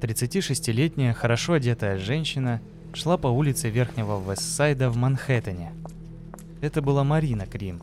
[0.00, 2.60] 36-летняя, хорошо одетая женщина
[2.94, 5.72] шла по улице Верхнего Вестсайда в Манхэттене.
[6.62, 7.82] Это была Марина Крим,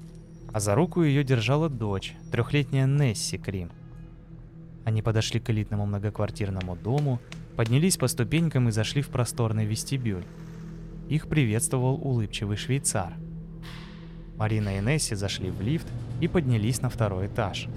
[0.52, 3.70] а за руку ее держала дочь, трехлетняя Несси Крим.
[4.84, 7.20] Они подошли к элитному многоквартирному дому,
[7.56, 10.26] поднялись по ступенькам и зашли в просторный вестибюль.
[11.10, 13.14] Их приветствовал улыбчивый швейцар.
[14.38, 15.88] Марина и Несси зашли в лифт
[16.20, 17.68] и поднялись на второй этаж.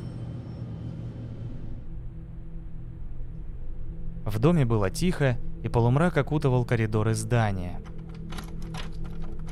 [4.31, 7.81] В доме было тихо, и полумрак окутывал коридоры здания.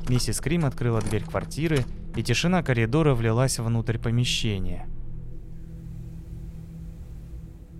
[0.08, 1.78] Миссис Крим открыла дверь квартиры,
[2.14, 4.86] и тишина коридора влилась внутрь помещения.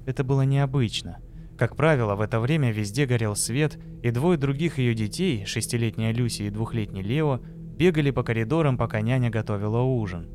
[0.06, 1.18] Это было необычно.
[1.56, 6.42] Как правило, в это время везде горел свет, и двое других ее детей, шестилетняя Люси
[6.42, 7.38] и двухлетний Лео,
[7.76, 10.28] бегали по коридорам, пока няня готовила ужин.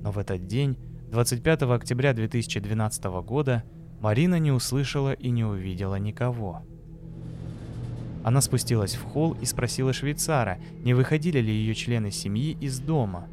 [0.00, 0.78] Но в этот день,
[1.10, 3.64] 25 октября 2012 года,
[4.00, 6.62] Марина не услышала и не увидела никого.
[8.22, 13.26] Она спустилась в холл и спросила швейцара, не выходили ли ее члены семьи из дома.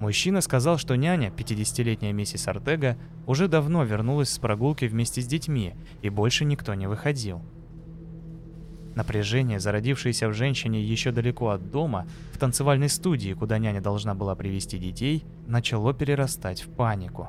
[0.00, 5.74] Мужчина сказал, что няня, 50-летняя миссис Артега, уже давно вернулась с прогулки вместе с детьми,
[6.02, 7.42] и больше никто не выходил.
[8.94, 14.34] Напряжение, зародившееся в женщине еще далеко от дома, в танцевальной студии, куда няня должна была
[14.34, 17.28] привести детей, начало перерастать в панику.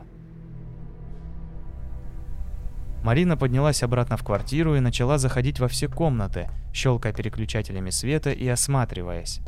[3.04, 8.48] Марина поднялась обратно в квартиру и начала заходить во все комнаты, щелкая переключателями света и
[8.48, 9.42] осматриваясь.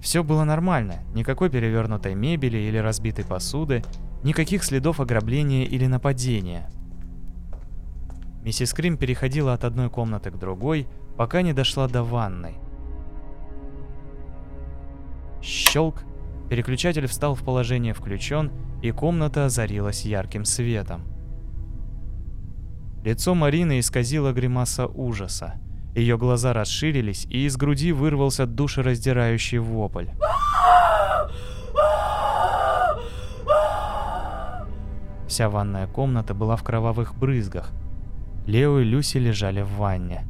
[0.00, 3.82] Все было нормально, никакой перевернутой мебели или разбитой посуды,
[4.22, 6.70] никаких следов ограбления или нападения.
[8.42, 12.56] Миссис Крим переходила от одной комнаты к другой, пока не дошла до ванной.
[15.40, 16.04] Щелк,
[16.50, 21.13] переключатель встал в положение включен, и комната озарилась ярким светом.
[23.04, 25.56] Лицо Марины исказило гримаса ужаса.
[25.94, 30.06] Ее глаза расширились, и из груди вырвался душераздирающий вопль.
[35.28, 37.72] Вся ванная комната была в кровавых брызгах.
[38.46, 40.24] Лео и Люси лежали в ванне.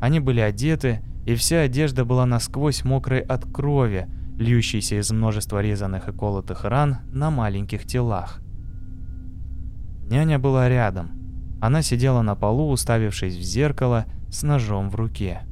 [0.00, 6.08] Они были одеты, и вся одежда была насквозь мокрой от крови, льющейся из множества резаных
[6.08, 8.40] и колотых ран на маленьких телах.
[10.10, 11.17] Няня была рядом.
[11.60, 15.42] Она сидела на полу, уставившись в зеркало, с ножом в руке.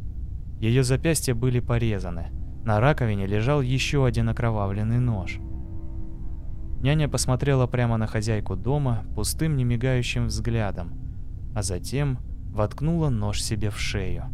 [0.60, 2.28] Ее запястья были порезаны.
[2.64, 5.38] На раковине лежал еще один окровавленный нож.
[6.80, 10.92] Няня посмотрела прямо на хозяйку дома пустым немигающим взглядом,
[11.54, 12.18] а затем
[12.50, 14.24] воткнула нож себе в шею.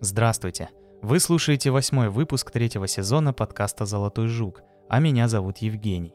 [0.00, 0.68] Здравствуйте!
[1.02, 6.14] Вы слушаете восьмой выпуск третьего сезона подкаста «Золотой жук», а меня зовут Евгений.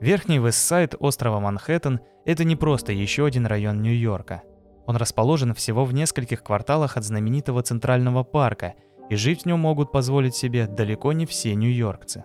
[0.00, 4.42] Верхний Вестсайд острова Манхэттен– это не просто еще один район Нью-Йорка.
[4.86, 8.74] Он расположен всего в нескольких кварталах от знаменитого Центрального парка,
[9.08, 12.24] и жить в нем могут позволить себе далеко не все нью-йоркцы.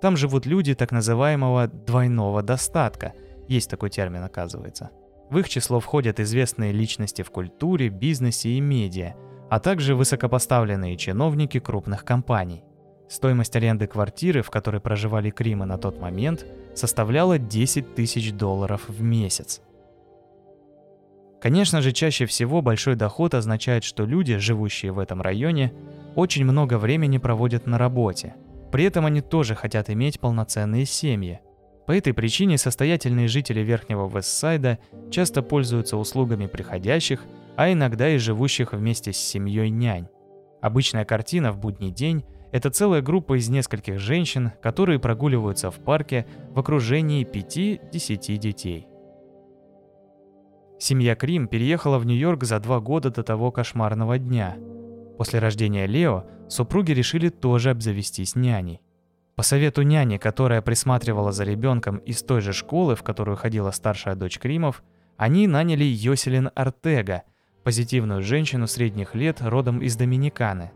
[0.00, 3.12] Там живут люди так называемого «двойного достатка»,
[3.46, 4.90] есть такой термин, оказывается.
[5.30, 9.14] В их число входят известные личности в культуре, бизнесе и медиа–
[9.50, 12.62] а также высокопоставленные чиновники крупных компаний.
[13.08, 16.44] Стоимость аренды квартиры, в которой проживали Кримы на тот момент,
[16.74, 19.62] составляла 10 тысяч долларов в месяц.
[21.40, 25.72] Конечно же, чаще всего большой доход означает, что люди, живущие в этом районе,
[26.16, 28.34] очень много времени проводят на работе.
[28.72, 31.40] При этом они тоже хотят иметь полноценные семьи.
[31.86, 34.78] По этой причине состоятельные жители Верхнего Вестсайда
[35.10, 37.22] часто пользуются услугами приходящих
[37.58, 40.06] а иногда и живущих вместе с семьей нянь.
[40.62, 46.24] Обычная картина в будний день– это целая группа из нескольких женщин, которые прогуливаются в парке
[46.50, 48.86] в окружении 5-10 детей.
[50.78, 54.56] Семья Крим переехала в Нью-Йорк за два года до того кошмарного дня.
[55.16, 58.82] После рождения Лео супруги решили тоже обзавестись няней.
[59.34, 64.14] По совету няни, которая присматривала за ребенком из той же школы, в которую ходила старшая
[64.14, 64.84] дочь Кримов,
[65.16, 67.24] они наняли Йоселин Артега–
[67.68, 70.70] позитивную женщину средних лет родом из Доминиканы.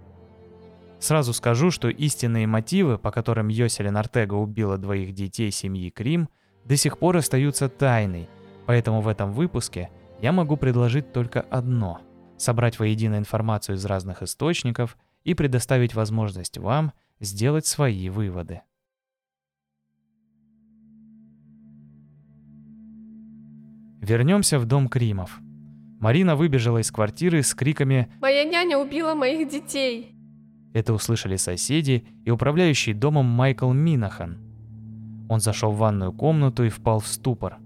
[1.01, 6.29] Сразу скажу, что истинные мотивы, по которым Йоселин Артега убила двоих детей семьи Крим,
[6.67, 8.29] до сих пор остаются тайной,
[8.67, 9.89] поэтому в этом выпуске
[10.21, 12.03] я могу предложить только одно–
[12.37, 18.61] собрать воедино информацию из разных источников и предоставить возможность вам сделать свои выводы.
[24.03, 25.41] Вернемся в дом Кримов–
[26.03, 30.17] Марина выбежала из квартиры с криками «Моя няня убила моих детей!».
[30.75, 34.37] Это услышали соседи и управляющий домом Майкл Минахан.
[35.29, 37.59] Он зашел в ванную комнату и впал в ступор.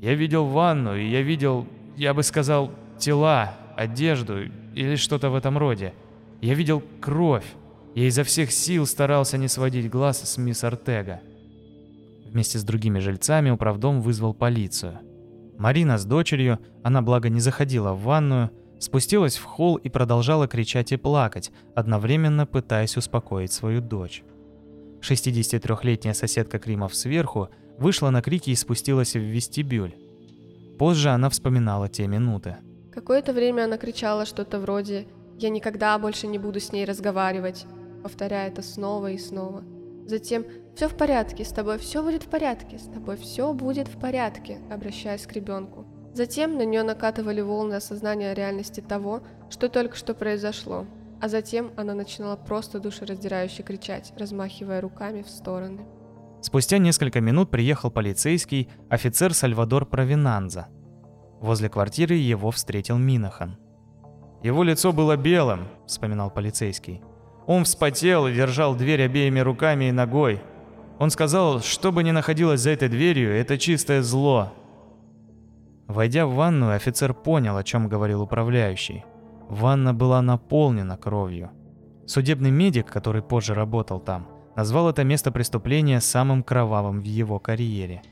[0.00, 1.66] «Я видел ванну, и я видел,
[1.96, 5.92] я бы сказал, тела, одежду или что-то в этом роде.
[6.40, 7.56] Я видел кровь.
[7.96, 11.22] Я изо всех сил старался не сводить глаз с мисс Артега.
[12.24, 15.00] Вместе с другими жильцами управдом вызвал полицию.
[15.60, 20.90] Марина с дочерью, она благо не заходила в ванную, спустилась в холл и продолжала кричать
[20.90, 24.24] и плакать, одновременно пытаясь успокоить свою дочь.
[25.02, 29.94] 63-летняя соседка Кримов сверху вышла на крики и спустилась в вестибюль.
[30.78, 32.56] Позже она вспоминала те минуты.
[32.90, 35.08] Какое-то время она кричала что-то вроде
[35.38, 37.66] «Я никогда больше не буду с ней разговаривать»,
[38.02, 39.62] повторяя это снова и снова.
[40.10, 43.96] Затем «Все в порядке, с тобой все будет в порядке, с тобой все будет в
[43.96, 45.86] порядке», обращаясь к ребенку.
[46.14, 50.84] Затем на нее накатывали волны осознания реальности того, что только что произошло.
[51.20, 55.86] А затем она начинала просто душераздирающе кричать, размахивая руками в стороны.
[56.42, 60.66] Спустя несколько минут приехал полицейский офицер Сальвадор Провинанза.
[61.40, 63.58] Возле квартиры его встретил Минахан.
[64.42, 67.00] «Его лицо было белым»,— вспоминал полицейский.
[67.50, 70.40] Он вспотел и держал дверь обеими руками и ногой.
[71.00, 74.52] Он сказал, что бы ни находилось за этой дверью, это чистое зло.
[75.88, 79.04] Войдя в ванную, офицер понял, о чем говорил управляющий.
[79.48, 81.50] Ванна была наполнена кровью.
[82.06, 88.02] Судебный медик, который позже работал там, назвал это место преступления самым кровавым в его карьере.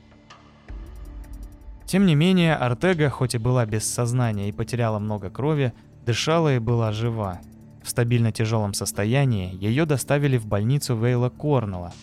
[1.85, 5.71] Тем не менее, Артега, хоть и была без сознания и потеряла много крови,
[6.05, 7.39] дышала и была жива.
[7.83, 11.93] В стабильно тяжелом состоянии ее доставили в больницу Вейла Корнелла.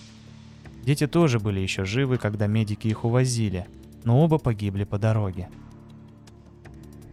[0.84, 3.66] Дети тоже были еще живы, когда медики их увозили,
[4.04, 5.48] но оба погибли по дороге.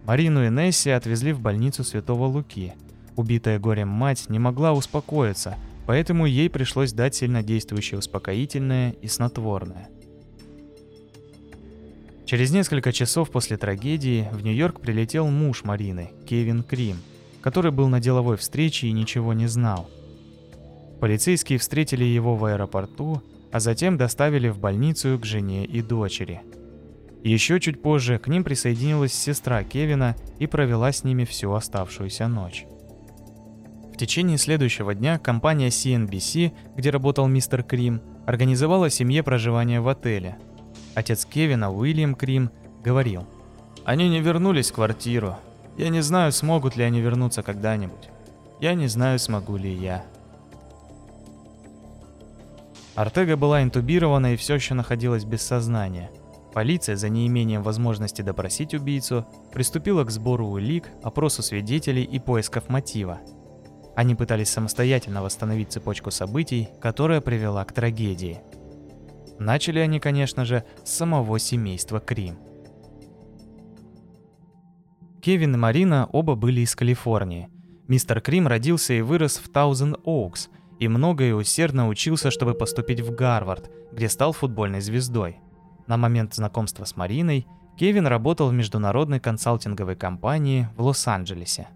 [0.06, 2.74] Марину и Несси отвезли в больницу Святого Луки.
[3.16, 9.90] Убитая горем мать не могла успокоиться, поэтому ей пришлось дать сильнодействующее успокоительное и снотворное.
[12.26, 16.98] Через несколько часов после трагедии в Нью-Йорк прилетел муж Марины, Кевин Крим–
[17.44, 19.90] который был на деловой встрече и ничего не знал.
[21.02, 26.42] Полицейские встретили его в аэропорту, а затем доставили в больницу к жене и дочери.
[27.22, 32.66] Еще чуть позже к ним присоединилась сестра Кевина и провела с ними всю оставшуюся ночь.
[33.94, 40.38] В течение следующего дня компания CNBC, где работал мистер Крим, организовала семье проживание в отеле.
[40.96, 42.50] Отец Кевина, Уильям Крим,
[42.84, 43.28] говорил,
[43.86, 45.38] «Они не вернулись в квартиру,
[45.78, 48.10] я не знаю, смогут ли они вернуться когда-нибудь.
[48.60, 50.06] Я не знаю, смогу ли я.
[52.96, 56.12] Артега была интубирована и все еще находилась без сознания.
[56.54, 63.20] Полиция, за неимением возможности допросить убийцу, приступила к сбору улик, опросу свидетелей и поисков мотива.
[63.96, 68.42] Они пытались самостоятельно восстановить цепочку событий, которая привела к трагедии.
[69.40, 72.38] Начали они, конечно же, с самого семейства Крим–
[75.24, 77.48] Кевин и Марина оба были из Калифорнии.
[77.88, 80.50] Мистер Крим родился и вырос в Таузен Оукс
[80.82, 85.38] и много и усердно учился, чтобы поступить в Гарвард, где стал футбольной звездой.
[85.88, 87.48] На момент знакомства с Мариной
[87.80, 91.70] Кевин работал в международной консалтинговой компании в Лос-Анджелесе.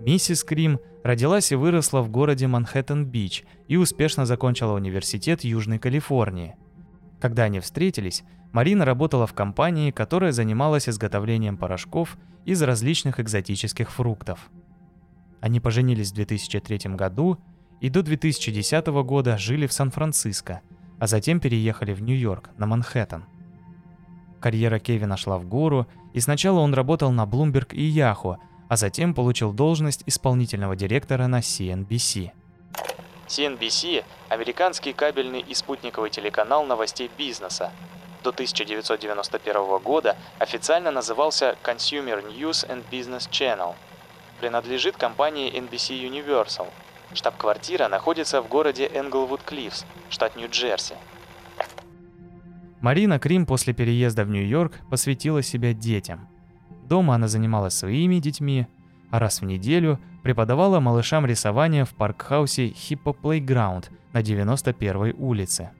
[0.00, 6.56] Миссис Крим родилась и выросла в городе Манхэттен-Бич и успешно закончила университет Южной Калифорнии.
[7.22, 14.50] Когда они встретились, Марина работала в компании, которая занималась изготовлением порошков из различных экзотических фруктов.
[15.40, 17.38] Они поженились в 2003 году
[17.80, 20.62] и до 2010 года жили в Сан-Франциско,
[20.98, 23.24] а затем переехали в Нью-Йорк, на Манхэттен.
[24.40, 28.38] Карьера Кевина шла в гору, и сначала он работал на Bloomberg и Yahoo,
[28.68, 32.32] а затем получил должность исполнительного директора на CNBC.
[33.32, 37.72] CNBC– американский кабельный и спутниковый телеканал новостей бизнеса,
[38.22, 43.74] до 1991 года официально назывался Consumer News and Business Channel.
[44.38, 46.66] Принадлежит компании NBC Universal.
[47.14, 50.94] Штаб-квартира находится в городе Энглвуд-Клиффс, штат Нью-Джерси.
[52.82, 56.28] Марина Крим после переезда в Нью-Йорк посвятила себя детям.
[56.84, 58.66] Дома она занималась своими детьми,
[59.12, 65.70] а раз в неделю преподавала малышам рисование в паркхаусе Hippo Playground на 91-й улице.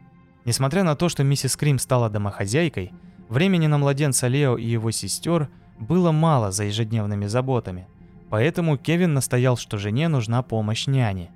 [0.45, 2.93] Несмотря на то, что миссис Крим стала домохозяйкой,
[3.31, 5.49] времени на младенца Лео и его сестер
[5.79, 7.89] было мало за ежедневными заботами,
[8.29, 11.31] поэтому Кевин настоял, что жене нужна помощь няни.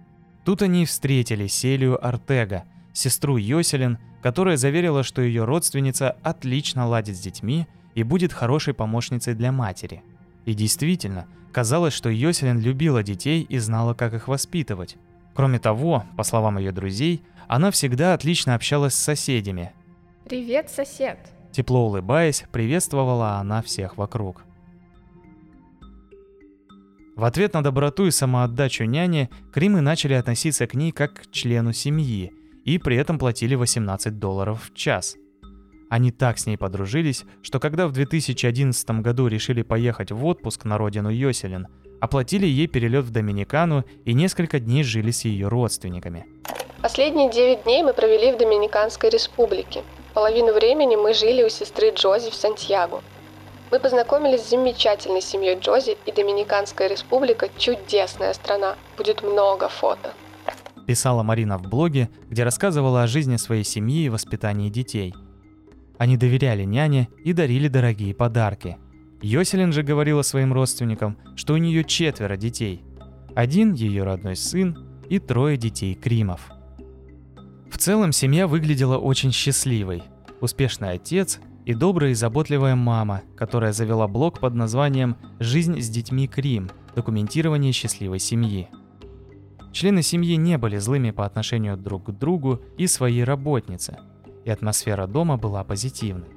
[0.45, 7.17] Тут они и встретили Селию Артега, сестру Йоселин, которая заверила, что ее родственница отлично ладит
[7.17, 10.03] с детьми и будет хорошей помощницей для матери.
[10.45, 11.27] И действительно,
[11.57, 14.99] казалось, что Йоселин любила детей и знала, как их воспитывать.
[15.35, 19.73] Кроме того, по словам ее друзей, она всегда отлично общалась с соседями.
[20.27, 21.19] «Привет, сосед!»
[21.53, 24.45] Тепло улыбаясь, приветствовала она всех вокруг.
[27.17, 31.73] В ответ на доброту и самоотдачу няни, Кримы начали относиться к ней как к члену
[31.73, 32.35] семьи
[32.67, 35.17] и при этом платили 18 долларов в час.
[35.89, 40.79] Они так с ней подружились, что когда в 2011 году решили поехать в отпуск на
[40.79, 41.69] родину Йоселин,
[42.01, 46.27] оплатили ей перелет в Доминикану и несколько дней жили с ее родственниками.
[46.83, 49.83] Последние 9 дней мы провели в Доминиканской республике.
[50.13, 53.03] Половину времени мы жили у сестры Джози в Сантьяго.
[53.71, 58.77] Мы познакомились с замечательной семьей Джози, и Доминиканская республика– чудесная страна.
[58.97, 60.15] Будет много фото.
[60.87, 65.15] Писала Марина в блоге, где рассказывала о жизни своей семьи и воспитании детей.
[65.99, 68.77] Они доверяли няне и дарили дорогие подарки.
[69.23, 72.83] Йоселин же говорила своим родственникам, что у нее четверо детей.
[73.35, 74.77] Один ее родной сын
[75.09, 76.51] и трое детей Кримов.
[77.71, 80.03] В целом семья выглядела очень счастливой.
[80.41, 86.29] Успешный отец и добрая и заботливая мама, которая завела блог под названием «Жизнь с детьми
[86.29, 86.71] Крим.
[86.95, 88.69] Документирование счастливой семьи».
[89.73, 93.99] Члены семьи не были злыми по отношению друг к другу и своей работнице,
[94.47, 96.31] и атмосфера дома была позитивной.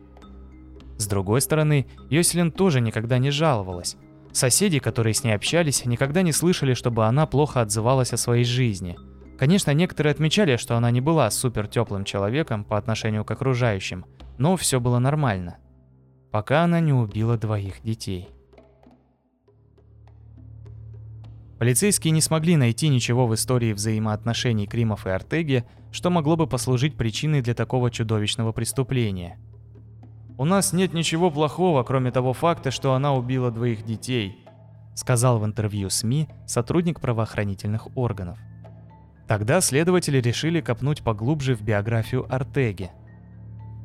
[0.97, 3.95] С другой стороны, Йоселин тоже никогда не жаловалась.
[4.33, 8.97] Соседи, которые с ней общались, никогда не слышали, чтобы она плохо отзывалась о своей жизни.
[9.37, 14.05] Конечно, некоторые отмечали, что она не была супер теплым человеком по отношению к окружающим–
[14.39, 15.57] но все было нормально,
[16.31, 18.29] пока она не убила двоих детей.
[21.59, 26.96] Полицейские не смогли найти ничего в истории взаимоотношений Кримов и Артеги, что могло бы послужить
[26.96, 29.38] причиной для такого чудовищного преступления.
[30.38, 34.46] «У нас нет ничего плохого, кроме того факта, что она убила двоих детей»,
[34.96, 38.38] сказал в интервью СМИ сотрудник правоохранительных органов.
[39.27, 42.91] Тогда следователи решили копнуть поглубже в биографию Артеги.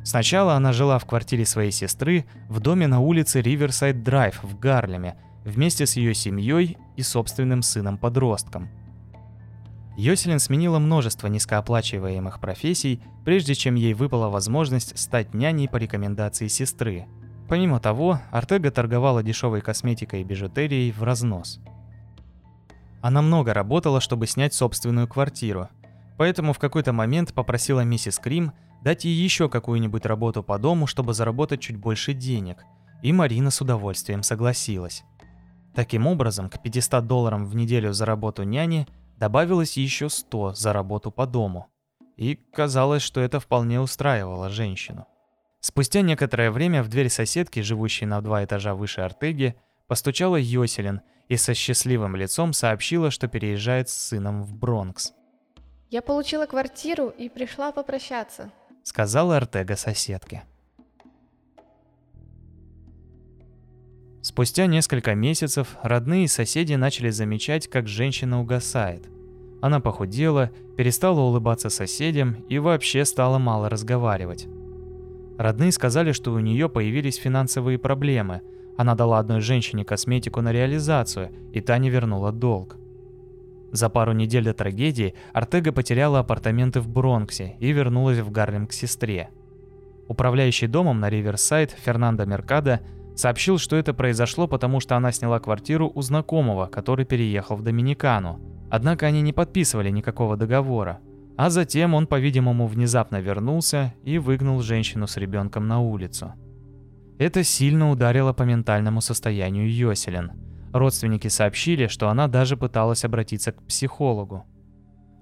[0.02, 5.16] Сначала она жила в квартире своей сестры в доме на улице Риверсайд Драйв в Гарлеме
[5.44, 8.68] вместе с ее семьей и собственным сыном-подростком.
[9.96, 17.06] Йоселин сменила множество низкооплачиваемых профессий, прежде чем ей выпала возможность стать няней по рекомендации сестры.
[17.48, 21.60] Помимо того, Артега торговала дешевой косметикой и бижутерией в разнос.
[23.02, 25.68] Она много работала, чтобы снять собственную квартиру,
[26.16, 31.14] поэтому в какой-то момент попросила миссис Крим дать ей еще какую-нибудь работу по дому, чтобы
[31.14, 32.64] заработать чуть больше денег,
[33.02, 35.04] и Марина с удовольствием согласилась.
[35.74, 41.10] Таким образом, к 500 долларам в неделю за работу няни добавилось еще 100 за работу
[41.10, 41.68] по дому.
[42.16, 45.06] И казалось, что это вполне устраивало женщину.
[45.60, 49.56] Спустя некоторое время в дверь соседки, живущей на два этажа выше Артеги,
[49.86, 55.12] постучала Йоселин и со счастливым лицом сообщила, что переезжает с сыном в Бронкс.
[55.90, 58.50] «Я получила квартиру и пришла попрощаться»,
[58.82, 60.44] сказала Артега соседке.
[64.24, 69.02] Спустя несколько месяцев родные и соседи начали замечать, как женщина угасает.
[69.60, 74.46] Она похудела, перестала улыбаться соседям и вообще стала мало разговаривать.
[75.36, 78.40] Родные сказали, что у нее появились финансовые проблемы.
[78.78, 82.78] Она дала одной женщине косметику на реализацию, и та не вернула долг.
[83.72, 88.72] За пару недель до трагедии Артега потеряла апартаменты в Бронксе и вернулась в Гарлем к
[88.72, 89.28] сестре.
[90.08, 92.80] Управляющий домом на Риверсайд Фернандо Меркадо
[93.14, 98.40] сообщил, что это произошло, потому что она сняла квартиру у знакомого, который переехал в Доминикану.
[98.70, 101.00] Однако они не подписывали никакого договора.
[101.36, 106.34] А затем он, по-видимому, внезапно вернулся и выгнал женщину с ребенком на улицу.
[107.18, 110.32] Это сильно ударило по ментальному состоянию Йоселин–
[110.74, 114.44] Родственники сообщили, что она даже пыталась обратиться к психологу.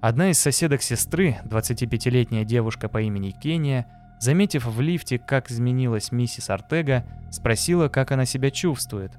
[0.00, 3.86] Одна из соседок сестры, 25-летняя девушка по имени Кения,
[4.22, 9.12] заметив в лифте, как изменилась миссис Артега, спросила, как она себя чувствует.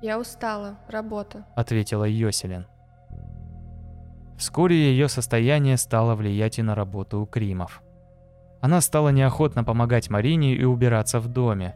[0.00, 2.66] «Я устала, работа»,— ответила Йоселин.
[4.38, 7.82] Вскоре ее состояние стало влиять и на работу у Кримов.
[8.62, 11.74] Она стала неохотно помогать Марине и убираться в доме,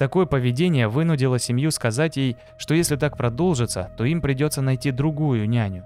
[0.00, 5.46] Такое поведение вынудило семью сказать ей, что если так продолжится, то им придется найти другую
[5.46, 5.84] няню.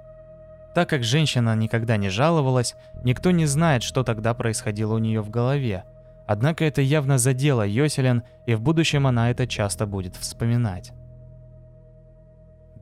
[0.73, 5.31] Так как женщина никогда не жаловалась, никто не знает, что тогда происходило у нее в
[5.31, 5.83] голове.
[6.27, 10.93] Однако это явно задело Йоселин, и в будущем она это часто будет вспоминать.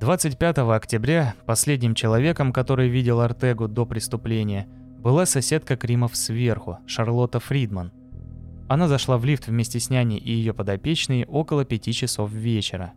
[0.00, 4.66] 25 октября последним человеком, который видел Артегу до преступления,
[4.98, 7.92] была соседка Кримов сверху, Шарлотта Фридман–
[8.72, 12.94] она зашла в лифт вместе с няней и ее подопечной около пяти часов вечера.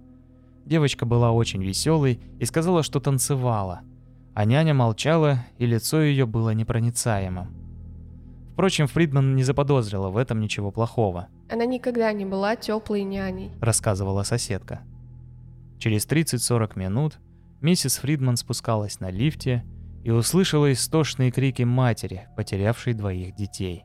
[0.66, 3.82] Девочка была очень веселой и сказала, что танцевала.
[4.34, 7.65] А няня молчала, и лицо ее было непроницаемым.
[8.56, 11.28] Впрочем, Фридман не заподозрила в этом ничего плохого.
[11.50, 14.80] Она никогда не была теплой няней, рассказывала соседка.
[15.78, 17.20] Через 30-40 минут
[17.60, 19.66] миссис Фридман спускалась на лифте
[20.06, 23.84] и услышала истошные крики матери, потерявшей двоих детей.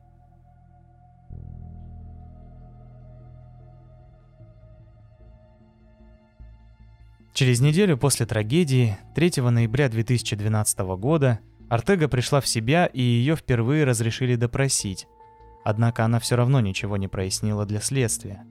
[7.35, 13.85] Через неделю после трагедии, 3 ноября 2012 года, Артега пришла в себя и ее впервые
[13.85, 15.07] разрешили допросить.
[15.65, 18.45] Однако она все равно ничего не прояснила для следствия.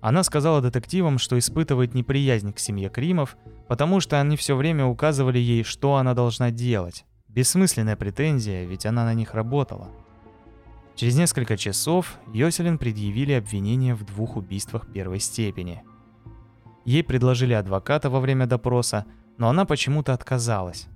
[0.00, 5.38] Она сказала детективам, что испытывает неприязнь к семье Кримов, потому что они все время указывали
[5.38, 7.04] ей, что она должна делать.
[7.26, 9.88] Бессмысленная претензия, ведь она на них работала.
[10.94, 15.82] Через несколько часов Йоселин предъявили обвинение в двух убийствах первой степени–
[16.86, 19.06] Ей предложили адвоката во время допроса,
[19.38, 20.86] но она почему-то отказалась.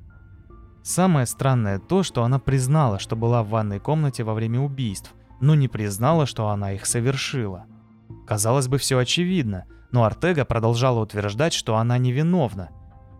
[0.83, 5.55] Самое странное то, что она признала, что была в ванной комнате во время убийств, но
[5.55, 7.67] не признала, что она их совершила.
[8.27, 12.71] Казалось бы, все очевидно, но Артега продолжала утверждать, что она невиновна.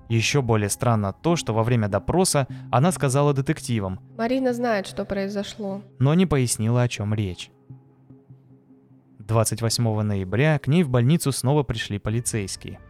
[0.09, 4.01] Еще более странно то, что во время допроса она сказала детективам.
[4.19, 5.83] Марина знает, что произошло.
[5.99, 7.51] Но не пояснила, о чем речь.
[9.21, 12.81] 28 ноября к ней в больницу снова пришли полицейские.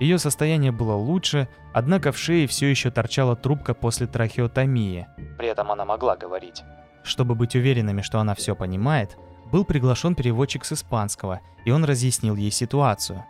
[0.00, 5.08] Ее состояние было лучше, однако в шее все еще торчала трубка после трахеотомии.
[5.36, 6.62] При этом она могла говорить.
[7.02, 9.16] Чтобы быть уверенными, что она все понимает,
[9.50, 13.24] был приглашен переводчик с испанского, и он разъяснил ей ситуацию.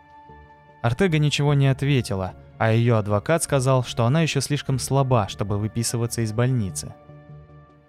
[0.81, 6.21] Артега ничего не ответила, а ее адвокат сказал, что она еще слишком слаба, чтобы выписываться
[6.21, 6.93] из больницы.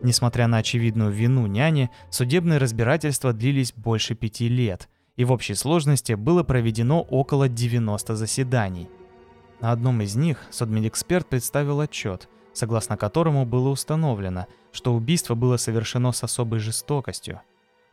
[0.00, 6.14] Несмотря на очевидную вину няни, судебные разбирательства длились больше пяти лет, и в общей сложности
[6.14, 8.88] было проведено около 90 заседаний.
[9.60, 16.12] На одном из них судмедэксперт представил отчет, согласно которому было установлено, что убийство было совершено
[16.12, 17.40] с особой жестокостью.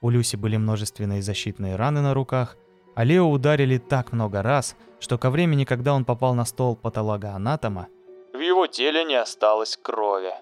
[0.02, 2.58] У Люси были множественные защитные раны на руках,
[2.96, 7.88] а Лео ударили так много раз, что ко времени, когда он попал на стол патологоанатома,
[8.34, 10.34] в его теле не осталось крови.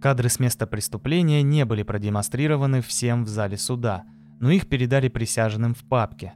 [0.00, 4.04] Кадры с места преступления не были продемонстрированы всем в зале суда,
[4.40, 6.32] но их передали присяжным в папке.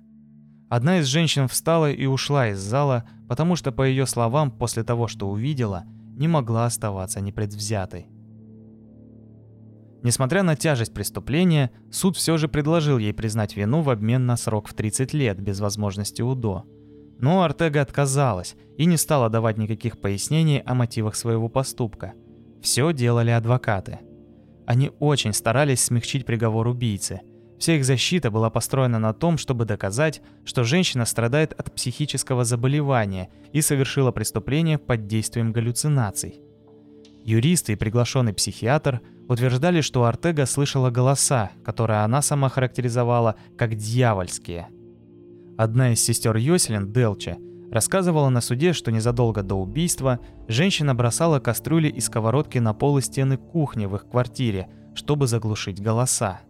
[0.68, 5.08] Одна из женщин встала и ушла из зала, потому что, по ее словам, после того,
[5.08, 8.08] что увидела, не могла оставаться непредвзятой.
[10.02, 14.68] Несмотря на тяжесть преступления, суд все же предложил ей признать вину в обмен на срок
[14.68, 16.66] в 30 лет без возможности УДО.
[17.18, 22.12] Но Артега отказалась и не стала давать никаких пояснений о мотивах своего поступка–
[22.64, 23.98] все делали адвокаты.
[24.66, 27.20] Они очень старались смягчить приговор убийцы.
[27.58, 33.28] Вся их защита была построена на том, чтобы доказать, что женщина страдает от психического заболевания
[33.52, 36.40] и совершила преступление под действием галлюцинаций.
[37.22, 44.68] Юристы и приглашенный психиатр утверждали, что Артега слышала голоса, которые она сама характеризовала как дьявольские.
[45.58, 47.36] Одна из сестер Йоселин, Делча,
[47.74, 53.00] Рассказывала на суде, что незадолго до убийства женщина бросала кастрюли и сковородки на пол и
[53.02, 56.40] стены кухни в их квартире, чтобы заглушить голоса.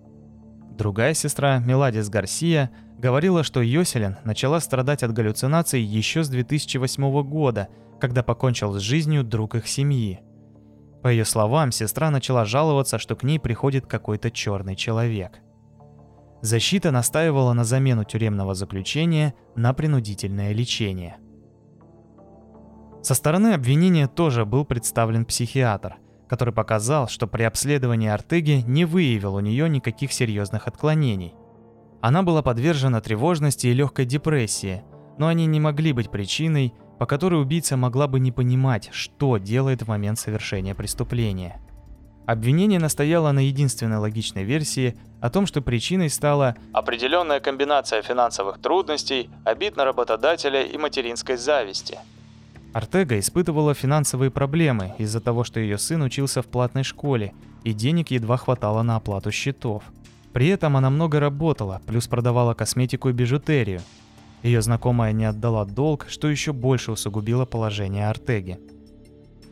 [0.77, 7.69] Другая сестра, Меладис Гарсия, говорила, что Йоселин начала страдать от галлюцинаций еще с 2008 года,
[7.99, 10.21] когда покончил с жизнью друг их семьи.
[11.03, 15.41] По ее словам, сестра начала жаловаться, что к ней приходит какой-то черный человек.
[16.45, 21.17] Защита настаивала на замену тюремного заключения на принудительное лечение.
[23.03, 25.97] Со стороны обвинения тоже был представлен психиатр,
[26.29, 31.33] который показал, что при обследовании Артеги не выявил у нее никаких серьезных отклонений.
[32.03, 34.83] Она была подвержена тревожности и легкой депрессии,
[35.17, 39.81] но они не могли быть причиной, по которой убийца могла бы не понимать, что делает
[39.81, 41.59] в момент совершения преступления.
[42.27, 49.29] Обвинение настояло на единственной логичной версии о том, что причиной стала определенная комбинация финансовых трудностей,
[49.45, 51.99] обид на работодателя и материнской зависти.
[52.73, 58.11] Артега испытывала финансовые проблемы из-за того, что ее сын учился в платной школе, и денег
[58.11, 59.85] едва хватало на оплату счетов.
[60.33, 63.81] При этом она много работала, плюс продавала косметику и бижутерию.
[64.43, 68.59] Ее знакомая не отдала долг, что еще больше усугубило положение Артеги.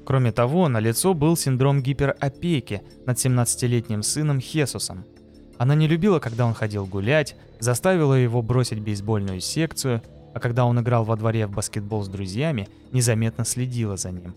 [0.04, 5.04] Кроме того, на лицо был синдром гиперопеки над 17-летним сыном Хесусом.
[5.58, 10.02] Она не любила, когда он ходил гулять, заставила его бросить бейсбольную секцию,
[10.34, 14.34] а когда он играл во дворе в баскетбол с друзьями, незаметно следила за ним.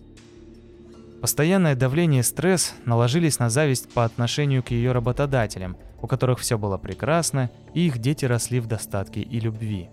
[1.20, 6.58] Постоянное давление и стресс наложились на зависть по отношению к ее работодателям, у которых все
[6.58, 9.88] было прекрасно, и их дети росли в достатке и любви.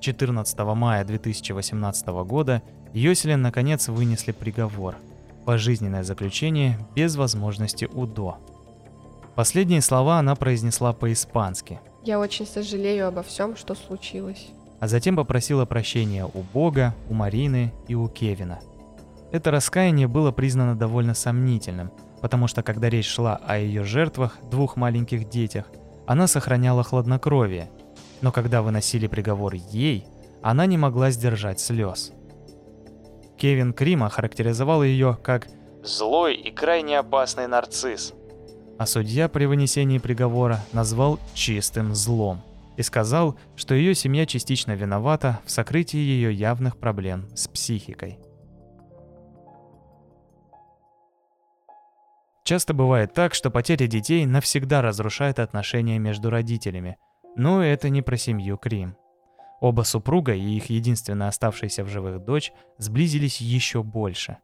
[0.00, 2.60] 14 мая 2018 года
[2.94, 4.96] Йоселин наконец вынесли приговор–
[5.44, 8.38] пожизненное заключение без возможности УДО.
[9.34, 11.80] Последние слова она произнесла по-испански.
[12.04, 14.48] «Я очень сожалею обо всем, что случилось».
[14.80, 18.58] А затем попросила прощения у Бога, у Марины и у Кевина.
[19.30, 24.76] Это раскаяние было признано довольно сомнительным, потому что когда речь шла о ее жертвах, двух
[24.76, 25.66] маленьких детях,
[26.06, 27.70] она сохраняла хладнокровие.
[28.20, 30.04] Но когда выносили приговор ей,
[30.42, 32.12] она не могла сдержать слез.
[33.42, 35.48] Кевин Крим охарактеризовал ее как
[35.82, 38.14] «злой и крайне опасный нарцисс»,
[38.78, 42.40] а судья при вынесении приговора назвал чистым злом
[42.76, 48.20] и сказал, что ее семья частично виновата в сокрытии ее явных проблем с психикой.
[52.44, 56.96] Часто бывает так, что потеря детей навсегда разрушает отношения между родителями,
[57.34, 58.94] но это не про семью Крим.
[59.62, 64.38] Оба супруга и их единственная оставшаяся в живых дочь сблизились еще больше.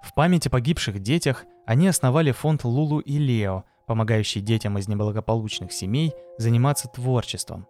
[0.00, 5.72] В память о погибших детях они основали фонд Лулу и Лео, помогающий детям из неблагополучных
[5.72, 7.66] семей заниматься творчеством.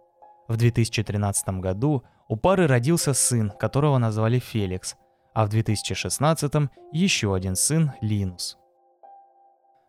[0.47, 4.95] В 2013 году у пары родился сын, которого назвали Феликс,
[5.33, 8.59] а в 2016 еще один сын Линус.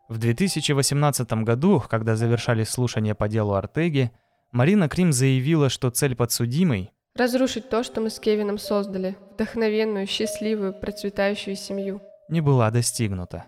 [0.08, 4.12] В 2018 году, когда завершались слушания по делу Артеги,
[4.52, 10.74] Марина Крим заявила, что цель подсудимой– разрушить то, что мы с Кевином создали, вдохновенную, счастливую,
[10.74, 12.00] процветающую семью.
[12.28, 13.44] Не была достигнута.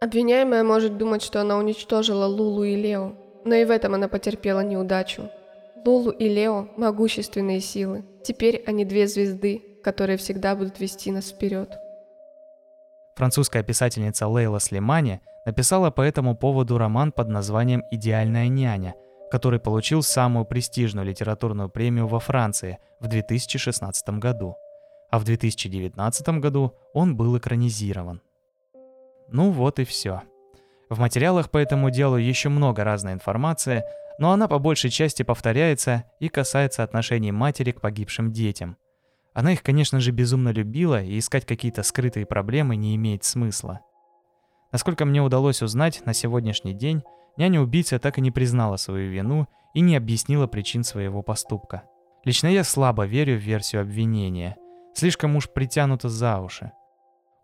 [0.00, 3.12] Обвиняемая может думать, что она уничтожила Лулу и Лео,
[3.44, 5.30] но и в этом она потерпела неудачу.
[5.84, 8.04] Лулу и Лео– могущественные силы.
[8.24, 11.70] Теперь они две звезды, которые всегда будут вести нас вперед.
[13.16, 18.94] Французская писательница Лейла Слимани написала по этому поводу роман под названием «Идеальная няня»,
[19.32, 24.56] который получил самую престижную литературную премию во Франции в 2016 году,
[25.10, 28.20] а в 2019 году он был экранизирован.
[29.28, 30.20] Ну вот и все.
[30.90, 33.84] В материалах по этому делу еще много разной информации,
[34.18, 38.76] но она по большей части повторяется и касается отношений матери к погибшим детям.
[39.32, 43.80] Она их, конечно же, безумно любила, и искать какие-то скрытые проблемы не имеет смысла.
[44.72, 47.02] Насколько мне удалось узнать, на сегодняшний день
[47.36, 51.84] Няня-убийца так и не признала свою вину и не объяснила причин своего поступка.
[52.24, 54.56] Лично я слабо верю в версию обвинения.
[54.94, 56.72] Слишком уж притянуто за уши.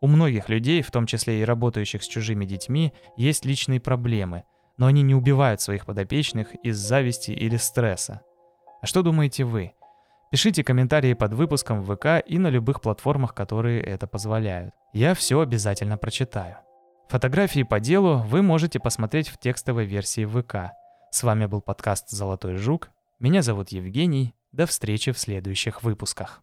[0.00, 4.44] У многих людей, в том числе и работающих с чужими детьми, есть личные проблемы,
[4.76, 8.20] но они не убивают своих подопечных из зависти или стресса.
[8.80, 9.72] А что думаете вы?
[10.30, 14.74] Пишите комментарии под выпуском в ВК и на любых платформах, которые это позволяют.
[14.92, 16.58] Я все обязательно прочитаю.
[17.08, 20.74] Фотографии по делу вы можете посмотреть в текстовой версии ВК.
[21.10, 22.90] С вами был подкаст «Золотой жук».
[23.18, 24.34] Меня зовут Евгений.
[24.52, 26.42] До встречи в следующих выпусках.